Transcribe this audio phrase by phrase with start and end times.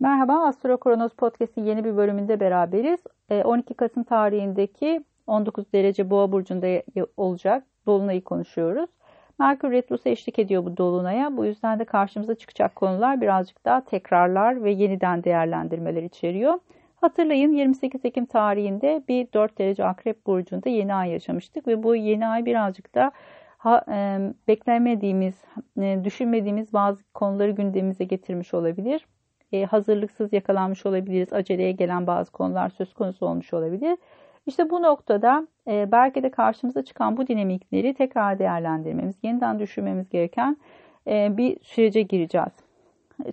[0.00, 3.00] Merhaba, Astro Kronos Podcast'in yeni bir bölümünde beraberiz.
[3.44, 6.82] 12 Kasım tarihindeki 19 derece boğa burcunda
[7.16, 8.90] olacak dolunayı konuşuyoruz.
[9.38, 11.36] Merkür Retrosu eşlik ediyor bu dolunaya.
[11.36, 16.58] Bu yüzden de karşımıza çıkacak konular birazcık daha tekrarlar ve yeniden değerlendirmeler içeriyor.
[16.96, 22.26] Hatırlayın 28 Ekim tarihinde bir 4 derece akrep burcunda yeni ay yaşamıştık ve bu yeni
[22.26, 23.12] ay birazcık da
[23.58, 25.44] ha, e, beklemediğimiz,
[25.80, 29.06] e, düşünmediğimiz bazı konuları gündemimize getirmiş olabilir.
[29.52, 31.32] E, hazırlıksız yakalanmış olabiliriz.
[31.32, 33.98] Aceleye gelen bazı konular söz konusu olmuş olabilir.
[34.46, 40.56] İşte bu noktada e, belki de karşımıza çıkan bu dinamikleri tekrar değerlendirmemiz, yeniden düşünmemiz gereken
[41.06, 42.52] e, bir sürece gireceğiz.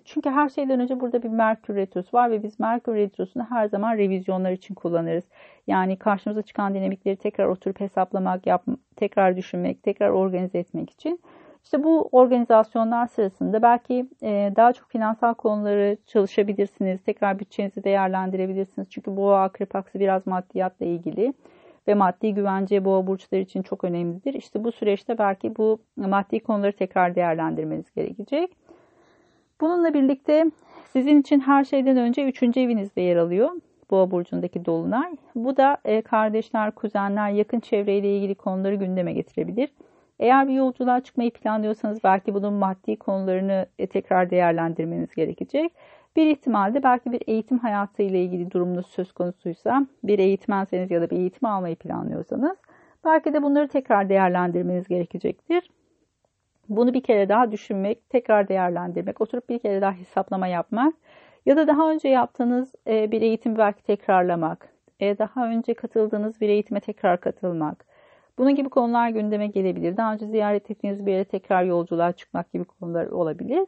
[0.05, 3.97] Çünkü her şeyden önce burada bir Merkür Retrosu var ve biz Merkür Retrosu'nu her zaman
[3.97, 5.23] revizyonlar için kullanırız.
[5.67, 11.19] Yani karşımıza çıkan dinamikleri tekrar oturup hesaplamak, yap, tekrar düşünmek, tekrar organize etmek için.
[11.67, 17.01] İşte bu organizasyonlar sırasında belki e, daha çok finansal konuları çalışabilirsiniz.
[17.01, 18.87] Tekrar bütçenizi değerlendirebilirsiniz.
[18.89, 21.33] Çünkü boğa akrep aksı biraz maddiyatla ilgili
[21.87, 24.33] ve maddi güvence boğa burçları için çok önemlidir.
[24.33, 28.57] İşte bu süreçte belki bu maddi konuları tekrar değerlendirmeniz gerekecek.
[29.61, 30.51] Bununla birlikte
[30.93, 32.43] sizin için her şeyden önce 3.
[32.43, 33.51] evinizde yer alıyor.
[33.91, 35.15] Boğa burcundaki dolunay.
[35.35, 39.69] Bu da e, kardeşler, kuzenler, yakın çevreyle ilgili konuları gündeme getirebilir.
[40.19, 45.73] Eğer bir yolculuğa çıkmayı planlıyorsanız belki bunun maddi konularını e, tekrar değerlendirmeniz gerekecek.
[46.15, 51.09] Bir ihtimalde belki bir eğitim hayatı ile ilgili durumunuz söz konusuysa, bir eğitmenseniz ya da
[51.09, 52.57] bir eğitim almayı planlıyorsanız
[53.05, 55.69] belki de bunları tekrar değerlendirmeniz gerekecektir.
[56.69, 60.93] Bunu bir kere daha düşünmek, tekrar değerlendirmek, oturup bir kere daha hesaplama yapmak
[61.45, 66.49] ya da daha önce yaptığınız e, bir eğitim belki tekrarlamak, e, daha önce katıldığınız bir
[66.49, 67.85] eğitime tekrar katılmak.
[68.37, 69.97] Bunun gibi konular gündeme gelebilir.
[69.97, 73.65] Daha önce ziyaret ettiğiniz bir yere tekrar yolculuğa çıkmak gibi konular olabilir.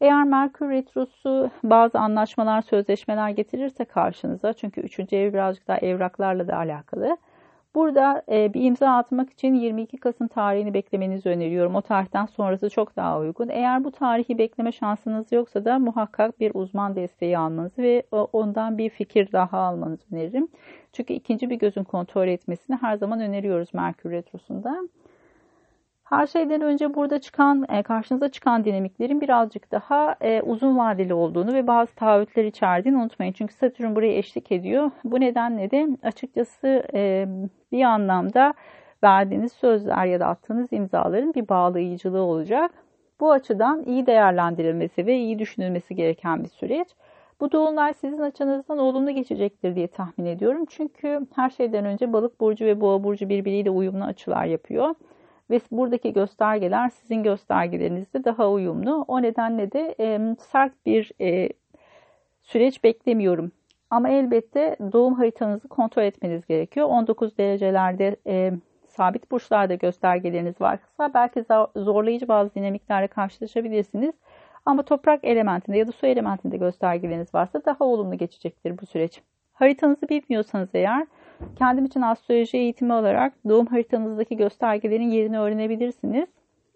[0.00, 5.12] Eğer Merkür Retrosu bazı anlaşmalar, sözleşmeler getirirse karşınıza, çünkü 3.
[5.12, 7.16] ev birazcık daha evraklarla da alakalı.
[7.74, 11.74] Burada e, bir imza atmak için 22 Kasım tarihini beklemenizi öneriyorum.
[11.74, 13.48] O tarihten sonrası çok daha uygun.
[13.48, 18.90] Eğer bu tarihi bekleme şansınız yoksa da muhakkak bir uzman desteği almanızı ve ondan bir
[18.90, 20.48] fikir daha almanızı öneririm.
[20.92, 24.88] Çünkü ikinci bir gözün kontrol etmesini her zaman öneriyoruz Merkür Retrosu'nda.
[26.04, 31.54] Her şeyden önce burada çıkan, e, karşınıza çıkan dinamiklerin birazcık daha e, uzun vadeli olduğunu
[31.54, 33.32] ve bazı taahhütler içerdiğini unutmayın.
[33.32, 34.90] Çünkü Satürn buraya eşlik ediyor.
[35.04, 37.26] Bu nedenle de açıkçası e,
[37.72, 38.54] bir anlamda
[39.04, 42.70] verdiğiniz sözler ya da attığınız imzaların bir bağlayıcılığı olacak.
[43.20, 46.88] Bu açıdan iyi değerlendirilmesi ve iyi düşünülmesi gereken bir süreç.
[47.40, 50.64] Bu dolunay sizin açınızdan olumlu geçecektir diye tahmin ediyorum.
[50.68, 54.94] Çünkü her şeyden önce balık burcu ve boğa burcu birbiriyle uyumlu açılar yapıyor
[55.50, 59.04] ve buradaki göstergeler sizin göstergelerinizde daha uyumlu.
[59.08, 61.48] O nedenle de e, sert bir e,
[62.42, 63.52] süreç beklemiyorum.
[63.90, 66.86] Ama elbette doğum haritanızı kontrol etmeniz gerekiyor.
[66.86, 68.52] 19 derecelerde e,
[68.88, 71.44] sabit burçlarda göstergeleriniz varsa belki
[71.76, 74.14] zorlayıcı bazı dinamiklerle karşılaşabilirsiniz.
[74.66, 79.22] Ama toprak elementinde ya da su elementinde göstergeleriniz varsa daha olumlu geçecektir bu süreç.
[79.52, 81.06] Haritanızı bilmiyorsanız eğer
[81.58, 86.28] kendim için astroloji eğitimi olarak doğum haritanızdaki göstergelerin yerini öğrenebilirsiniz.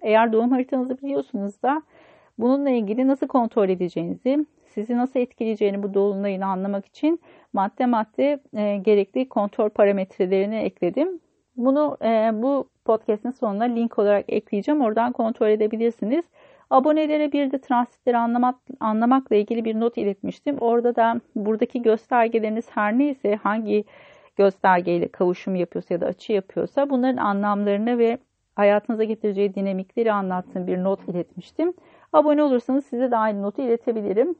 [0.02, 1.82] Eğer doğum haritanızı biliyorsunuz da
[2.38, 7.20] bununla ilgili nasıl kontrol edeceğinizi, sizi nasıl etkileyeceğini bu dolunayını anlamak için
[7.52, 11.20] madde madde e, gerekli kontrol parametrelerini ekledim.
[11.56, 14.80] Bunu e, bu podcast'in sonuna link olarak ekleyeceğim.
[14.80, 16.24] Oradan kontrol edebilirsiniz.
[16.70, 20.58] Abonelere bir de transitleri anlamak, anlamakla ilgili bir not iletmiştim.
[20.58, 23.84] Orada da buradaki göstergeleriniz her neyse hangi
[24.38, 28.19] göstergeyle kavuşum yapıyorsa ya da açı yapıyorsa bunların anlamlarını ve
[28.54, 31.72] hayatınıza getireceği dinamikleri anlattığım bir not iletmiştim.
[32.12, 34.34] Abone olursanız size de aynı notu iletebilirim.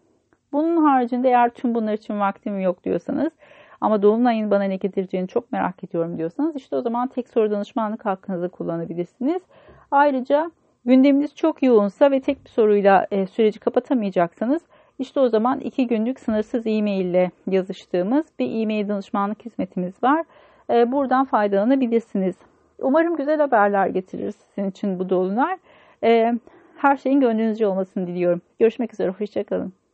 [0.53, 3.33] Bunun haricinde eğer tüm bunlar için vaktim yok diyorsanız
[3.81, 8.07] ama Dolunay'ın bana ne getireceğini çok merak ediyorum diyorsanız işte o zaman tek soru danışmanlık
[8.07, 9.43] hakkınızı kullanabilirsiniz.
[9.91, 10.51] Ayrıca
[10.85, 14.63] gündeminiz çok yoğunsa ve tek bir soruyla e, süreci kapatamayacaksanız
[14.99, 20.25] işte o zaman iki günlük sınırsız e-mail ile yazıştığımız bir e-mail danışmanlık hizmetimiz var.
[20.71, 22.37] E, buradan faydalanabilirsiniz.
[22.79, 25.57] Umarım güzel haberler getirir sizin için bu dolunay.
[26.05, 26.33] E,
[26.77, 28.41] her şeyin gönlünüzce olmasını diliyorum.
[28.59, 29.78] Görüşmek üzere, hoşçakalın.